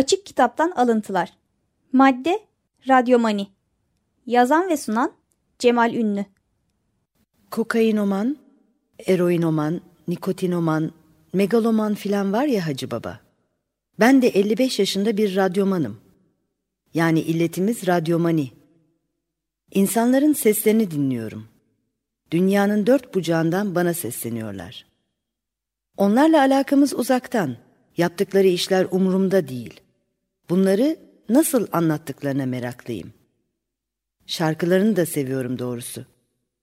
Açık 0.00 0.26
Kitaptan 0.26 0.70
Alıntılar 0.70 1.32
Madde 1.92 2.40
Radyomani 2.88 3.48
Yazan 4.26 4.68
ve 4.68 4.76
sunan 4.76 5.12
Cemal 5.58 5.94
Ünlü 5.94 6.24
Kokainoman, 7.50 8.36
eroinoman, 9.06 9.80
nikotinoman, 10.08 10.92
megaloman 11.32 11.94
filan 11.94 12.32
var 12.32 12.44
ya 12.44 12.66
Hacı 12.66 12.90
Baba. 12.90 13.20
Ben 13.98 14.22
de 14.22 14.28
55 14.28 14.78
yaşında 14.78 15.16
bir 15.16 15.36
radyomanım. 15.36 16.00
Yani 16.94 17.20
illetimiz 17.20 17.86
radyomani. 17.86 18.50
İnsanların 19.70 20.32
seslerini 20.32 20.90
dinliyorum. 20.90 21.48
Dünyanın 22.30 22.86
dört 22.86 23.14
bucağından 23.14 23.74
bana 23.74 23.94
sesleniyorlar. 23.94 24.86
Onlarla 25.96 26.40
alakamız 26.40 26.94
uzaktan. 26.94 27.56
Yaptıkları 27.96 28.46
işler 28.46 28.86
umurumda 28.90 29.48
değil. 29.48 29.80
Bunları 30.50 30.98
nasıl 31.28 31.66
anlattıklarına 31.72 32.46
meraklıyım. 32.46 33.12
Şarkılarını 34.26 34.96
da 34.96 35.06
seviyorum 35.06 35.58
doğrusu. 35.58 36.06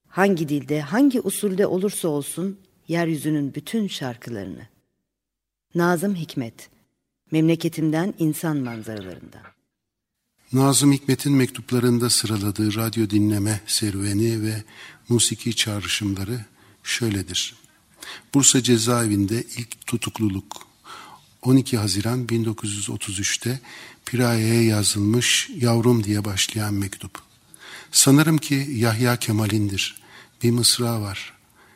Hangi 0.08 0.50
dilde, 0.50 0.82
hangi 0.82 1.22
usulde 1.22 1.68
olursa 1.68 2.08
olsun 2.08 2.60
yeryüzünün 2.88 3.56
bütün 3.56 3.88
şarkılarını. 3.88 4.68
Nazım 5.76 6.16
Hikmet 6.16 6.70
Memleketimden 7.32 8.14
insan 8.20 8.58
manzaralarından. 8.58 9.42
Nazım 10.54 10.92
Hikmet'in 10.92 11.34
mektuplarında 11.34 12.10
sıraladığı 12.10 12.76
radyo 12.76 13.10
dinleme 13.10 13.62
serüveni 13.68 14.42
ve 14.42 14.64
musiki 15.10 15.56
çağrışımları 15.56 16.46
şöyledir. 16.84 17.56
Bursa 18.34 18.64
cezaevinde 18.64 19.44
ilk 19.58 19.88
tutukluluk 19.88 20.67
12 21.42 21.78
Haziran 21.78 22.26
1933'te 22.26 23.60
Piraye'ye 24.06 24.64
yazılmış 24.64 25.50
Yavrum 25.56 26.04
diye 26.04 26.26
başlayan 26.26 26.74
mektup. 26.74 27.22
Sanırım 27.92 28.38
ki 28.38 28.68
Yahya 28.72 29.18
Kemal'indir. 29.18 29.96
Bir 30.44 30.52
mısra 30.52 31.02
var. 31.02 31.34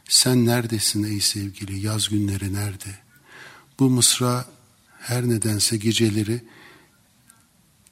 Sen 0.10 0.46
neredesin 0.46 1.04
ey 1.04 1.22
sevgili 1.22 1.80
yaz 1.80 2.10
günleri 2.10 2.54
nerede? 2.54 3.00
Bu 3.80 3.90
mısra 3.90 4.46
her 5.00 5.30
nedense 5.30 5.78
geceleri 5.78 6.44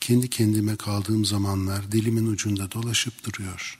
kendi 0.01 0.29
kendime 0.29 0.75
kaldığım 0.75 1.25
zamanlar 1.25 1.91
dilimin 1.91 2.25
ucunda 2.25 2.71
dolaşıp 2.71 3.23
duruyor. 3.23 3.79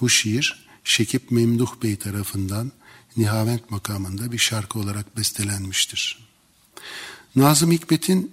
Bu 0.00 0.08
şiir 0.08 0.64
Şekip 0.84 1.30
Memduh 1.30 1.82
Bey 1.82 1.96
tarafından 1.96 2.72
Nihavent 3.16 3.70
makamında 3.70 4.32
bir 4.32 4.38
şarkı 4.38 4.78
olarak 4.78 5.16
bestelenmiştir. 5.16 6.33
Nazım 7.36 7.72
Hikmet'in 7.72 8.30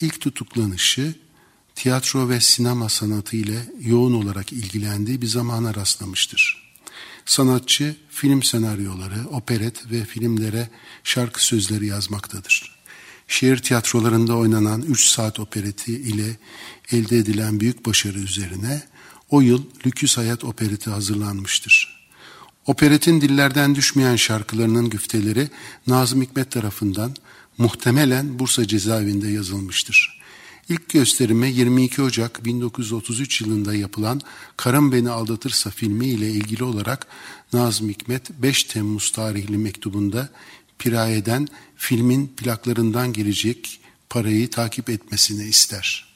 ilk 0.00 0.20
tutuklanışı 0.20 1.14
tiyatro 1.74 2.28
ve 2.28 2.40
sinema 2.40 2.88
sanatı 2.88 3.36
ile 3.36 3.72
yoğun 3.80 4.14
olarak 4.14 4.52
ilgilendiği 4.52 5.22
bir 5.22 5.26
zamana 5.26 5.74
rastlamıştır. 5.74 6.68
Sanatçı 7.26 7.96
film 8.10 8.42
senaryoları, 8.42 9.28
operet 9.30 9.90
ve 9.90 10.04
filmlere 10.04 10.68
şarkı 11.04 11.44
sözleri 11.44 11.86
yazmaktadır. 11.86 12.78
Şehir 13.28 13.56
tiyatrolarında 13.56 14.36
oynanan 14.36 14.82
3 14.82 15.04
saat 15.04 15.40
opereti 15.40 15.92
ile 15.92 16.36
elde 16.92 17.18
edilen 17.18 17.60
büyük 17.60 17.86
başarı 17.86 18.18
üzerine 18.18 18.82
o 19.30 19.40
yıl 19.40 19.64
Lüküs 19.86 20.16
Hayat 20.16 20.44
opereti 20.44 20.90
hazırlanmıştır. 20.90 21.98
Operetin 22.66 23.20
dillerden 23.20 23.74
düşmeyen 23.74 24.16
şarkılarının 24.16 24.90
güfteleri 24.90 25.48
Nazım 25.86 26.22
Hikmet 26.22 26.50
tarafından 26.50 27.16
muhtemelen 27.58 28.38
Bursa 28.38 28.66
cezaevinde 28.66 29.28
yazılmıştır. 29.28 30.18
İlk 30.68 30.88
gösterime 30.88 31.48
22 31.48 32.02
Ocak 32.02 32.44
1933 32.44 33.40
yılında 33.40 33.74
yapılan 33.74 34.20
Karım 34.56 34.92
Beni 34.92 35.10
Aldatırsa 35.10 35.70
filmi 35.70 36.06
ile 36.06 36.30
ilgili 36.30 36.64
olarak 36.64 37.06
Nazım 37.52 37.88
Hikmet 37.88 38.30
5 38.30 38.64
Temmuz 38.64 39.12
tarihli 39.12 39.58
mektubunda 39.58 40.28
Piraye'den 40.78 41.48
filmin 41.76 42.26
plaklarından 42.26 43.12
gelecek 43.12 43.80
parayı 44.10 44.50
takip 44.50 44.90
etmesini 44.90 45.44
ister. 45.44 46.07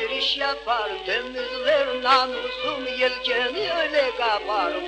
İş 0.00 0.36
yapar 0.36 0.90
Temizler 1.06 2.02
namusum 2.02 2.86
yelkeni 2.98 3.72
öyle 3.72 4.10
kaparım 4.18 4.84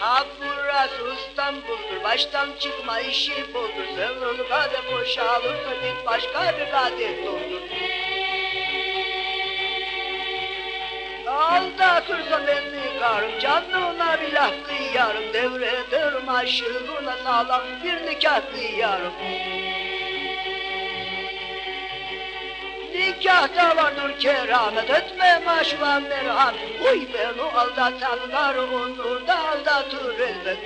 Ha 0.00 0.26
burası 0.40 1.14
İstanbul'dur 1.18 2.04
baştan 2.04 2.48
çıkma 2.60 3.00
işi 3.00 3.54
buldur 3.54 3.86
Sen 3.96 4.26
onu 4.26 4.48
kadeh 4.48 4.92
boşalırsa 4.92 5.74
git 5.74 6.06
başka 6.06 6.58
bir 6.58 6.70
kadeh 6.70 7.26
doldur. 7.26 7.62
Aldatırsa 11.26 12.46
beni 12.46 13.00
karım 13.00 13.38
canına 13.40 14.20
bir 14.20 14.32
laf 14.32 14.52
kıyarım. 14.68 15.32
Devrederim 15.32 16.28
aşığına 16.28 17.16
sağlam 17.24 17.62
bir 17.84 18.06
nikah 18.06 18.40
kıyarım 18.52 19.12
nikahta 23.20 23.76
vardır 23.76 24.18
keramet 24.18 24.90
etme 24.90 25.42
maşva 25.44 26.00
merhamet. 26.00 26.80
Uy 26.92 27.00
beni 27.14 27.42
aldatanlar 27.42 28.54
onu 28.54 29.26
da 29.26 29.38
aldatır 29.48 30.18
elbet 30.18 30.58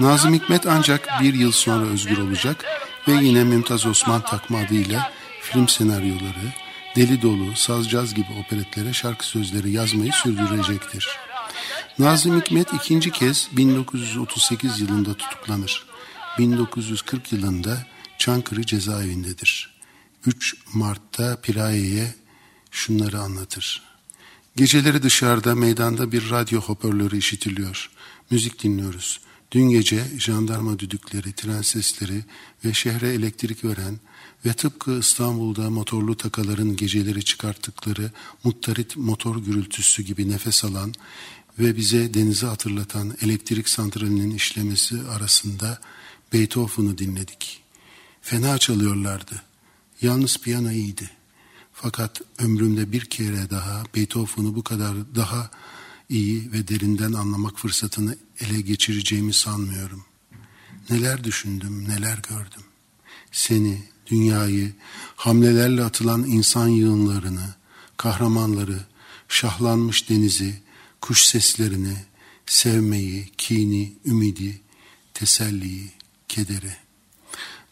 Nazım 0.00 0.34
Hikmet 0.34 0.66
ancak 0.66 1.08
bir 1.22 1.34
yıl 1.34 1.52
sonra 1.52 1.86
özgür 1.86 2.18
olacak 2.18 2.64
ve 3.08 3.12
yine 3.12 3.44
Mümtaz 3.44 3.86
Osman 3.86 4.20
takma 4.20 4.58
adıyla 4.58 5.12
film 5.40 5.68
senaryoları, 5.68 6.52
deli 6.96 7.22
dolu, 7.22 7.56
sazcaz 7.56 8.14
gibi 8.14 8.28
operetlere 8.44 8.92
şarkı 8.92 9.26
sözleri 9.26 9.70
yazmayı 9.70 10.12
sürdürecektir. 10.12 11.08
Nazım 11.98 12.40
Hikmet 12.40 12.72
ikinci 12.72 13.10
kez 13.10 13.48
1938 13.52 14.80
yılında 14.80 15.14
tutuklanır. 15.14 15.86
1940 16.38 17.32
yılında 17.32 17.86
Çankırı 18.18 18.66
cezaevindedir. 18.66 19.74
3 20.26 20.56
Mart'ta 20.74 21.40
Piraye'ye 21.40 22.14
şunları 22.70 23.18
anlatır. 23.18 23.82
Geceleri 24.56 25.02
dışarıda 25.02 25.54
meydanda 25.54 26.12
bir 26.12 26.30
radyo 26.30 26.60
hoparlörü 26.60 27.18
işitiliyor. 27.18 27.90
Müzik 28.30 28.62
dinliyoruz. 28.62 29.20
Dün 29.50 29.68
gece 29.68 30.04
jandarma 30.18 30.78
düdükleri, 30.78 31.32
tren 31.32 31.62
sesleri 31.62 32.24
ve 32.64 32.72
şehre 32.72 33.08
elektrik 33.08 33.64
veren 33.64 33.98
ve 34.46 34.52
tıpkı 34.52 34.98
İstanbul'da 34.98 35.70
motorlu 35.70 36.16
takaların 36.16 36.76
geceleri 36.76 37.24
çıkarttıkları 37.24 38.10
muttarit 38.44 38.96
motor 38.96 39.36
gürültüsü 39.36 40.02
gibi 40.02 40.30
nefes 40.30 40.64
alan 40.64 40.94
ve 41.58 41.76
bize 41.76 42.14
denizi 42.14 42.46
hatırlatan 42.46 43.16
elektrik 43.22 43.68
santralinin 43.68 44.30
işlemesi 44.30 45.02
arasında 45.02 45.80
Beethoven'ı 46.32 46.98
dinledik. 46.98 47.62
Fena 48.22 48.58
çalıyorlardı. 48.58 49.42
Yalnız 50.02 50.38
piyano 50.38 50.70
iyiydi. 50.70 51.10
Fakat 51.72 52.20
ömrümde 52.38 52.92
bir 52.92 53.04
kere 53.04 53.50
daha 53.50 53.82
Beethoven'ı 53.94 54.54
bu 54.54 54.62
kadar 54.62 55.14
daha 55.14 55.50
iyi 56.08 56.52
ve 56.52 56.68
derinden 56.68 57.12
anlamak 57.12 57.58
fırsatını 57.58 58.16
ele 58.40 58.60
geçireceğimi 58.60 59.34
sanmıyorum. 59.34 60.04
Neler 60.90 61.24
düşündüm, 61.24 61.88
neler 61.88 62.18
gördüm. 62.28 62.62
Seni, 63.32 63.82
dünyayı, 64.06 64.72
hamlelerle 65.16 65.84
atılan 65.84 66.24
insan 66.24 66.68
yığınlarını, 66.68 67.54
kahramanları, 67.96 68.80
şahlanmış 69.28 70.10
denizi, 70.10 70.62
kuş 71.00 71.24
seslerini, 71.24 71.96
sevmeyi, 72.46 73.30
kini, 73.38 73.92
ümidi, 74.04 74.60
teselliyi, 75.14 75.90
kederi. 76.28 76.76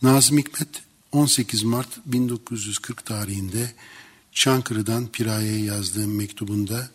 Nazım 0.03 0.39
Hikmet 0.39 0.69
18 1.12 1.62
Mart 1.62 1.89
1940 2.06 3.06
tarihinde 3.06 3.73
Çankırı'dan 4.32 5.06
Piraye'ye 5.06 5.65
yazdığı 5.65 6.09
mektubunda 6.09 6.91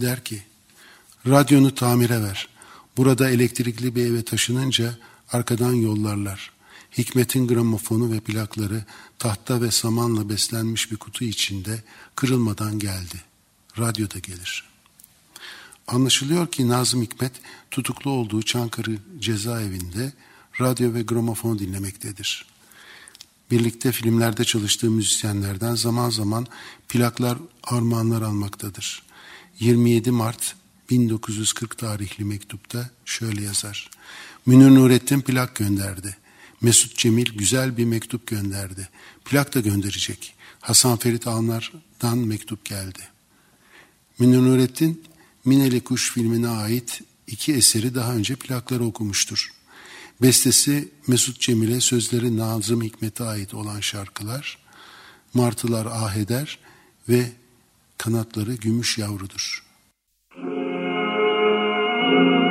der 0.00 0.24
ki 0.24 0.42
Radyonu 1.26 1.74
tamire 1.74 2.22
ver. 2.22 2.48
Burada 2.96 3.30
elektrikli 3.30 3.94
bir 3.94 4.06
eve 4.06 4.22
taşınınca 4.22 4.98
arkadan 5.32 5.72
yollarlar. 5.74 6.50
Hikmet'in 6.98 7.48
gramofonu 7.48 8.12
ve 8.12 8.20
plakları 8.20 8.84
tahta 9.18 9.62
ve 9.62 9.70
samanla 9.70 10.28
beslenmiş 10.28 10.90
bir 10.90 10.96
kutu 10.96 11.24
içinde 11.24 11.82
kırılmadan 12.14 12.78
geldi. 12.78 13.22
Radyo 13.78 14.10
da 14.10 14.18
gelir. 14.18 14.64
Anlaşılıyor 15.86 16.46
ki 16.46 16.68
Nazım 16.68 17.02
Hikmet 17.02 17.32
tutuklu 17.70 18.10
olduğu 18.10 18.42
Çankırı 18.42 18.98
cezaevinde 19.18 20.12
radyo 20.60 20.94
ve 20.94 21.02
gramofon 21.02 21.58
dinlemektedir. 21.58 22.46
Birlikte 23.50 23.92
filmlerde 23.92 24.44
çalıştığı 24.44 24.90
müzisyenlerden 24.90 25.74
zaman 25.74 26.10
zaman 26.10 26.46
plaklar, 26.88 27.38
armağanlar 27.64 28.22
almaktadır. 28.22 29.02
27 29.60 30.10
Mart 30.10 30.56
1940 30.90 31.78
tarihli 31.78 32.24
mektupta 32.24 32.90
şöyle 33.04 33.42
yazar. 33.42 33.90
Münir 34.46 34.74
Nurettin 34.74 35.20
plak 35.20 35.56
gönderdi. 35.56 36.16
Mesut 36.60 36.96
Cemil 36.96 37.38
güzel 37.38 37.76
bir 37.76 37.84
mektup 37.84 38.26
gönderdi. 38.26 38.88
Plak 39.24 39.54
da 39.54 39.60
gönderecek. 39.60 40.34
Hasan 40.60 40.96
Ferit 40.96 41.26
Alnar'dan 41.26 42.18
mektup 42.18 42.64
geldi. 42.64 43.00
Münir 44.18 44.38
Nurettin 44.38 45.04
Mineli 45.44 45.80
Kuş 45.80 46.12
filmine 46.12 46.48
ait 46.48 47.02
iki 47.26 47.52
eseri 47.52 47.94
daha 47.94 48.14
önce 48.14 48.36
plakları 48.36 48.84
okumuştur. 48.84 49.52
Bestesi 50.22 50.88
Mesut 51.06 51.40
Cemil'e 51.40 51.80
sözleri 51.80 52.36
Nazım 52.36 52.82
Hikmet'e 52.82 53.24
ait 53.24 53.54
olan 53.54 53.80
şarkılar 53.80 54.58
Martılar 55.34 55.86
Ah 55.90 56.16
Eder 56.16 56.58
ve 57.08 57.32
Kanatları 57.98 58.54
Gümüş 58.54 58.98
Yavrudur. 58.98 59.65
Thank 62.08 62.30
you. 62.30 62.45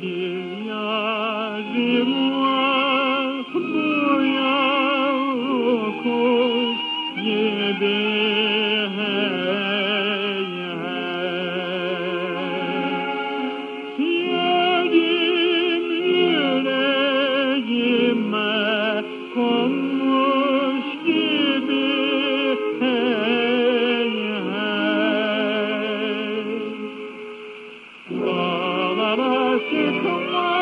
yeah 0.00 1.72
Zimna. 1.72 2.23
Come. 29.74 30.53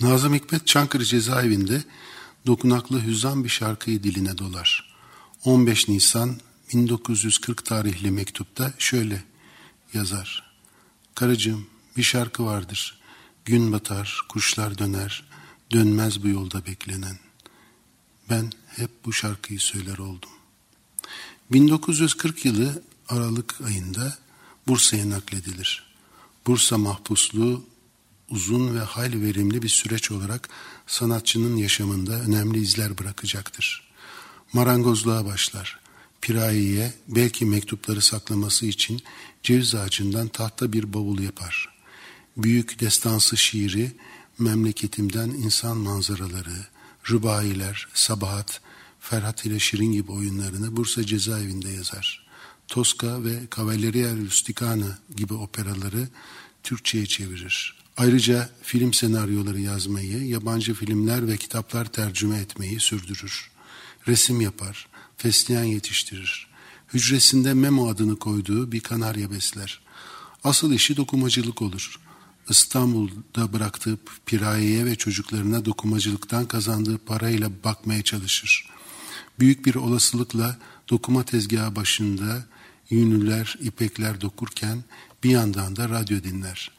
Nazım 0.00 0.34
Hikmet 0.34 0.66
Çankırı 0.66 1.04
cezaevinde 1.04 1.82
dokunaklı 2.46 3.02
hüzzam 3.02 3.44
bir 3.44 3.48
şarkıyı 3.48 4.02
diline 4.02 4.38
dolar. 4.38 4.96
15 5.44 5.88
Nisan 5.88 6.36
1940 6.72 7.64
tarihli 7.64 8.10
mektupta 8.10 8.72
şöyle 8.78 9.24
yazar. 9.94 10.50
Karıcığım 11.14 11.66
bir 11.96 12.02
şarkı 12.02 12.44
vardır. 12.44 12.98
Gün 13.48 13.72
batar, 13.72 14.20
kuşlar 14.28 14.78
döner, 14.78 15.24
dönmez 15.72 16.22
bu 16.22 16.28
yolda 16.28 16.66
beklenen. 16.66 17.18
Ben 18.30 18.52
hep 18.76 18.90
bu 19.04 19.12
şarkıyı 19.12 19.60
söyler 19.60 19.98
oldum. 19.98 20.30
1940 21.52 22.44
yılı 22.44 22.82
Aralık 23.08 23.60
ayında 23.60 24.18
Bursa'ya 24.66 25.10
nakledilir. 25.10 25.94
Bursa 26.46 26.78
mahpusluğu 26.78 27.64
uzun 28.30 28.74
ve 28.74 28.80
hayli 28.80 29.22
verimli 29.22 29.62
bir 29.62 29.68
süreç 29.68 30.10
olarak 30.10 30.48
sanatçının 30.86 31.56
yaşamında 31.56 32.12
önemli 32.12 32.60
izler 32.60 32.98
bırakacaktır. 32.98 33.90
Marangozluğa 34.52 35.24
başlar. 35.24 35.80
Pirayiye 36.20 36.94
belki 37.08 37.46
mektupları 37.46 38.00
saklaması 38.00 38.66
için 38.66 39.02
ceviz 39.42 39.74
ağacından 39.74 40.28
tahta 40.28 40.72
bir 40.72 40.92
bavul 40.92 41.18
yapar. 41.18 41.77
Büyük 42.38 42.80
destansı 42.80 43.36
şiiri, 43.36 43.92
memleketimden 44.38 45.28
insan 45.28 45.76
manzaraları, 45.76 46.66
rübailer, 47.10 47.88
sabahat, 47.94 48.60
Ferhat 49.00 49.46
ile 49.46 49.58
Şirin 49.58 49.92
gibi 49.92 50.12
oyunlarını 50.12 50.76
Bursa 50.76 51.06
cezaevinde 51.06 51.68
yazar. 51.68 52.26
Tosca 52.68 53.24
ve 53.24 53.40
Cavalleria 53.56 54.16
Rusticana 54.16 54.98
gibi 55.16 55.34
operaları 55.34 56.08
Türkçe'ye 56.62 57.06
çevirir. 57.06 57.76
Ayrıca 57.96 58.50
film 58.62 58.92
senaryoları 58.92 59.60
yazmayı, 59.60 60.26
yabancı 60.26 60.74
filmler 60.74 61.28
ve 61.28 61.36
kitaplar 61.36 61.92
tercüme 61.92 62.38
etmeyi 62.38 62.80
sürdürür. 62.80 63.50
Resim 64.08 64.40
yapar, 64.40 64.88
fesleğen 65.16 65.64
yetiştirir. 65.64 66.46
Hücresinde 66.94 67.54
Memo 67.54 67.88
adını 67.88 68.16
koyduğu 68.16 68.72
bir 68.72 68.80
kanarya 68.80 69.30
besler. 69.30 69.80
Asıl 70.44 70.72
işi 70.72 70.96
dokumacılık 70.96 71.62
olur. 71.62 72.00
İstanbul'da 72.48 73.52
bıraktığı 73.52 73.98
pirayeye 74.26 74.84
ve 74.84 74.96
çocuklarına 74.96 75.64
dokumacılıktan 75.64 76.46
kazandığı 76.46 76.98
parayla 76.98 77.50
bakmaya 77.64 78.02
çalışır. 78.02 78.68
Büyük 79.38 79.66
bir 79.66 79.74
olasılıkla 79.74 80.58
dokuma 80.90 81.22
tezgahı 81.24 81.76
başında 81.76 82.44
yünlüler, 82.90 83.56
ipekler 83.60 84.20
dokurken 84.20 84.84
bir 85.24 85.30
yandan 85.30 85.76
da 85.76 85.88
radyo 85.88 86.22
dinler. 86.22 86.70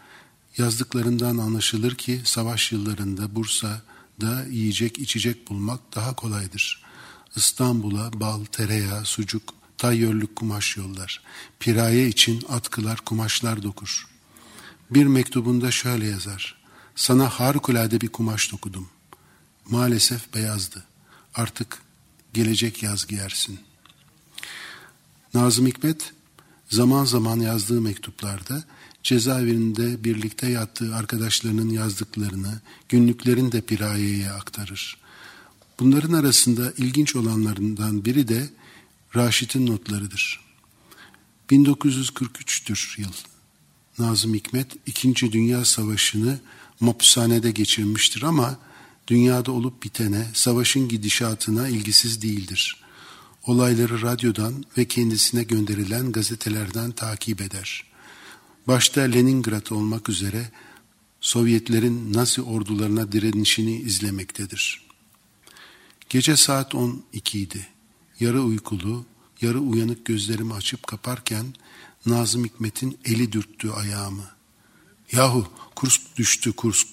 Yazdıklarından 0.57 1.37
anlaşılır 1.37 1.95
ki 1.95 2.21
savaş 2.23 2.71
yıllarında 2.71 3.35
Bursa'da 3.35 4.45
yiyecek 4.45 4.99
içecek 4.99 5.49
bulmak 5.49 5.95
daha 5.95 6.15
kolaydır. 6.15 6.83
İstanbul'a 7.35 8.19
bal, 8.19 8.45
tereyağı, 8.45 9.05
sucuk, 9.05 9.53
tayyörlük 9.77 10.35
kumaş 10.35 10.77
yollar. 10.77 11.21
Piraye 11.59 12.07
için 12.07 12.43
atkılar, 12.49 12.97
kumaşlar 12.97 13.63
dokur. 13.63 14.07
Bir 14.91 15.05
mektubunda 15.05 15.71
şöyle 15.71 16.07
yazar. 16.07 16.55
Sana 16.95 17.29
harikulade 17.29 18.01
bir 18.01 18.07
kumaş 18.07 18.51
dokudum. 18.51 18.89
Maalesef 19.69 20.33
beyazdı. 20.33 20.83
Artık 21.35 21.81
gelecek 22.33 22.83
yaz 22.83 23.07
giyersin. 23.07 23.59
Nazım 25.33 25.67
Hikmet 25.67 26.13
zaman 26.69 27.05
zaman 27.05 27.39
yazdığı 27.39 27.81
mektuplarda 27.81 28.63
cezaevinde 29.03 30.03
birlikte 30.03 30.47
yattığı 30.47 30.95
arkadaşlarının 30.95 31.69
yazdıklarını, 31.69 32.59
günlüklerini 32.89 33.51
de 33.51 33.61
Piraye'ye 33.61 34.31
aktarır. 34.31 34.97
Bunların 35.79 36.13
arasında 36.13 36.73
ilginç 36.77 37.15
olanlarından 37.15 38.05
biri 38.05 38.27
de 38.27 38.49
Raşit'in 39.15 39.67
notlarıdır. 39.67 40.39
1943'tür 41.49 43.01
yıl. 43.01 43.13
Nazım 43.99 44.33
Hikmet 44.33 44.67
İkinci 44.85 45.31
Dünya 45.31 45.65
Savaşı'nı 45.65 46.39
mapushanede 46.79 47.51
geçirmiştir 47.51 48.23
ama 48.23 48.59
dünyada 49.07 49.51
olup 49.51 49.83
bitene, 49.83 50.27
savaşın 50.33 50.87
gidişatına 50.87 51.67
ilgisiz 51.67 52.21
değildir. 52.21 52.77
Olayları 53.43 54.01
radyodan 54.01 54.63
ve 54.77 54.85
kendisine 54.85 55.43
gönderilen 55.43 56.11
gazetelerden 56.11 56.91
takip 56.91 57.41
eder. 57.41 57.83
Başta 58.67 59.01
Leningrad 59.01 59.71
olmak 59.71 60.09
üzere 60.09 60.51
Sovyetlerin 61.21 62.13
Nazi 62.13 62.41
ordularına 62.41 63.11
direnişini 63.11 63.75
izlemektedir. 63.75 64.81
Gece 66.09 66.35
saat 66.35 66.75
12 66.75 67.39
idi. 67.39 67.67
Yarı 68.19 68.41
uykulu, 68.41 69.05
yarı 69.41 69.59
uyanık 69.59 70.05
gözlerimi 70.05 70.53
açıp 70.53 70.87
kaparken 70.87 71.45
Nazım 72.05 72.45
Hikmet'in 72.45 72.99
eli 73.05 73.31
dürttü 73.31 73.69
ayağımı. 73.69 74.25
Yahu 75.11 75.47
Kursk 75.75 76.01
düştü 76.17 76.51
Kursk. 76.51 76.87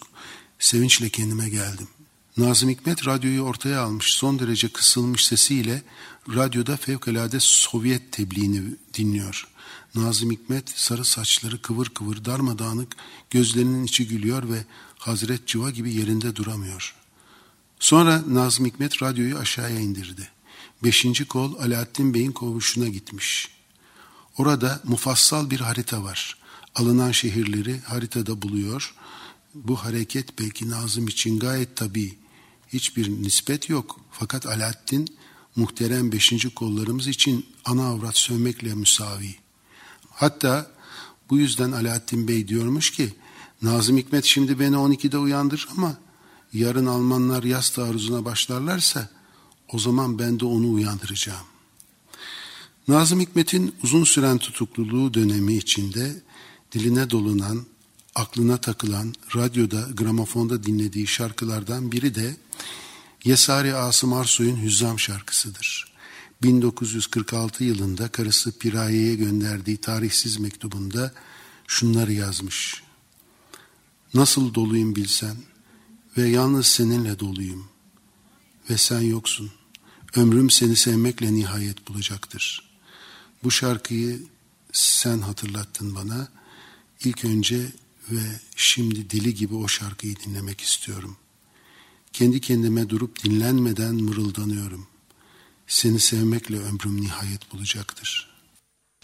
Sevinçle 0.58 1.08
kendime 1.08 1.48
geldim. 1.48 1.88
Nazım 2.36 2.70
Hikmet 2.70 3.06
radyoyu 3.06 3.42
ortaya 3.42 3.80
almış 3.80 4.12
son 4.12 4.38
derece 4.38 4.68
kısılmış 4.68 5.26
sesiyle 5.26 5.82
radyoda 6.28 6.76
fevkalade 6.76 7.40
Sovyet 7.40 8.12
tebliğini 8.12 8.62
dinliyor. 8.94 9.48
Nazım 9.94 10.30
Hikmet 10.30 10.70
sarı 10.70 11.04
saçları 11.04 11.62
kıvır 11.62 11.86
kıvır 11.86 12.24
darmadağınık 12.24 12.96
gözlerinin 13.30 13.84
içi 13.84 14.08
gülüyor 14.08 14.50
ve 14.50 14.64
Hazret 14.98 15.46
Civa 15.46 15.70
gibi 15.70 15.94
yerinde 15.94 16.36
duramıyor. 16.36 16.94
Sonra 17.80 18.22
Nazım 18.28 18.66
Hikmet 18.66 19.02
radyoyu 19.02 19.38
aşağıya 19.38 19.80
indirdi. 19.80 20.28
Beşinci 20.84 21.24
kol 21.24 21.58
Alaaddin 21.58 22.14
Bey'in 22.14 22.32
kovuşuna 22.32 22.88
gitmiş. 22.88 23.55
Orada 24.38 24.80
mufassal 24.84 25.50
bir 25.50 25.60
harita 25.60 26.04
var. 26.04 26.36
Alınan 26.74 27.12
şehirleri 27.12 27.80
haritada 27.80 28.42
buluyor. 28.42 28.94
Bu 29.54 29.76
hareket 29.76 30.38
belki 30.38 30.70
Nazım 30.70 31.08
için 31.08 31.38
gayet 31.38 31.76
tabii. 31.76 32.18
Hiçbir 32.72 33.10
nispet 33.10 33.68
yok. 33.68 34.00
Fakat 34.10 34.46
Alaaddin 34.46 35.16
muhterem 35.56 36.12
beşinci 36.12 36.54
kollarımız 36.54 37.06
için 37.06 37.46
ana 37.64 37.86
avrat 37.86 38.16
sövmekle 38.16 38.74
müsavi. 38.74 39.34
Hatta 40.10 40.70
bu 41.30 41.38
yüzden 41.38 41.72
Alaaddin 41.72 42.28
Bey 42.28 42.48
diyormuş 42.48 42.90
ki 42.90 43.14
Nazım 43.62 43.96
Hikmet 43.96 44.24
şimdi 44.24 44.60
beni 44.60 44.76
12'de 44.76 45.18
uyandır 45.18 45.68
ama 45.76 45.96
yarın 46.52 46.86
Almanlar 46.86 47.42
yaz 47.42 47.70
taarruzuna 47.70 48.24
başlarlarsa 48.24 49.08
o 49.68 49.78
zaman 49.78 50.18
ben 50.18 50.40
de 50.40 50.44
onu 50.44 50.72
uyandıracağım. 50.72 51.46
Nazım 52.88 53.20
Hikmet'in 53.20 53.74
uzun 53.82 54.04
süren 54.04 54.38
tutukluluğu 54.38 55.14
dönemi 55.14 55.56
içinde 55.56 56.22
diline 56.72 57.10
dolunan, 57.10 57.66
aklına 58.14 58.56
takılan, 58.56 59.14
radyoda, 59.36 59.88
gramofonda 59.94 60.62
dinlediği 60.62 61.06
şarkılardan 61.06 61.92
biri 61.92 62.14
de 62.14 62.36
Yesari 63.24 63.74
Asım 63.74 64.12
Arsoy'un 64.12 64.62
Hüzzam 64.62 64.98
şarkısıdır. 64.98 65.92
1946 66.42 67.64
yılında 67.64 68.08
karısı 68.08 68.58
Piraye'ye 68.58 69.14
gönderdiği 69.14 69.76
tarihsiz 69.76 70.40
mektubunda 70.40 71.12
şunları 71.66 72.12
yazmış. 72.12 72.82
Nasıl 74.14 74.54
doluyum 74.54 74.96
bilsen 74.96 75.36
ve 76.16 76.28
yalnız 76.28 76.66
seninle 76.66 77.18
doluyum 77.18 77.68
ve 78.70 78.76
sen 78.78 79.00
yoksun. 79.00 79.50
Ömrüm 80.16 80.50
seni 80.50 80.76
sevmekle 80.76 81.34
nihayet 81.34 81.88
bulacaktır. 81.88 82.65
Bu 83.44 83.50
şarkıyı 83.50 84.22
sen 84.72 85.18
hatırlattın 85.18 85.94
bana. 85.94 86.28
İlk 87.04 87.24
önce 87.24 87.72
ve 88.10 88.40
şimdi 88.56 89.10
dili 89.10 89.34
gibi 89.34 89.54
o 89.54 89.68
şarkıyı 89.68 90.16
dinlemek 90.16 90.60
istiyorum. 90.60 91.16
Kendi 92.12 92.40
kendime 92.40 92.88
durup 92.88 93.24
dinlenmeden 93.24 93.94
mırıldanıyorum. 93.94 94.86
Seni 95.66 96.00
sevmekle 96.00 96.58
ömrüm 96.58 97.00
nihayet 97.00 97.52
bulacaktır. 97.52 98.30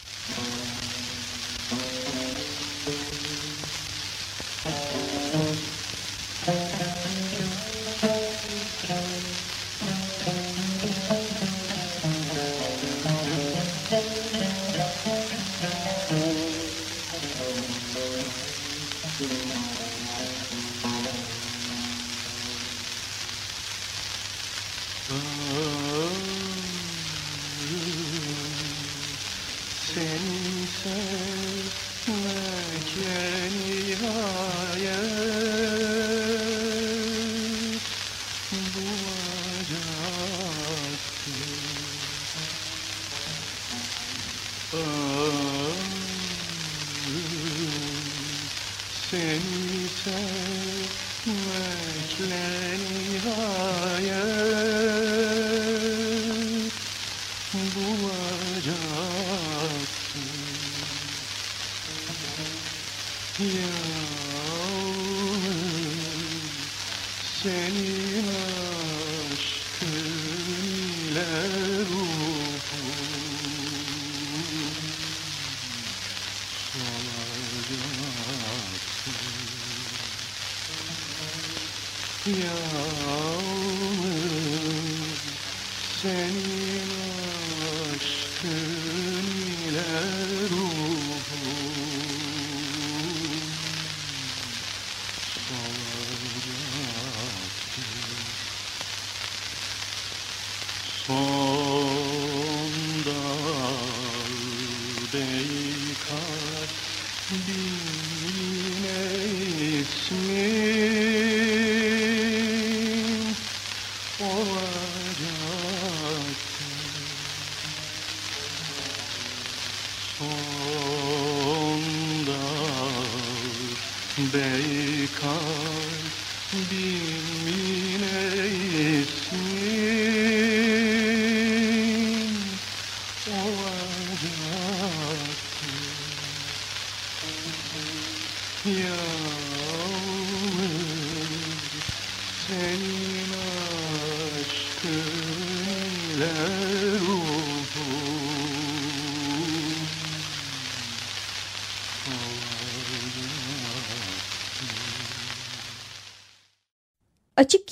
seni 0.07 0.62
aşkın 69.33 69.93
iler 71.11 72.22
Açık 101.03 101.62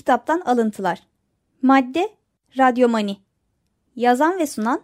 Kitaptan 0.01 0.41
Alıntılar. 0.41 1.03
Madde 1.63 2.11
Radyomani. 2.59 3.17
Yazan 3.97 4.39
ve 4.39 4.47
sunan 4.47 4.83